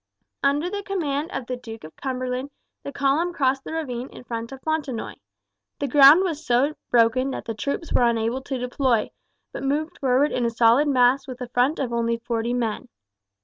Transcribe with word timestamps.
Under 0.41 0.67
the 0.67 0.81
command 0.81 1.29
of 1.31 1.45
the 1.45 1.55
Duke 1.55 1.83
of 1.83 1.95
Cumberland 1.95 2.49
the 2.81 2.91
column 2.91 3.33
crossed 3.33 3.63
the 3.63 3.73
ravine 3.73 4.09
in 4.09 4.23
front 4.23 4.51
of 4.51 4.59
Fontenoy. 4.63 5.13
The 5.77 5.87
ground 5.87 6.23
was 6.23 6.43
so 6.43 6.73
broken 6.89 7.29
that 7.29 7.45
the 7.45 7.53
troops 7.53 7.93
were 7.93 8.09
unable 8.09 8.41
to 8.41 8.57
deploy, 8.57 9.11
but 9.51 9.61
moved 9.61 9.99
forward 9.99 10.31
in 10.31 10.43
a 10.43 10.49
solid 10.49 10.87
mass 10.87 11.27
with 11.27 11.39
a 11.39 11.49
front 11.49 11.77
of 11.77 11.93
only 11.93 12.17
forty 12.17 12.51
men. 12.55 12.89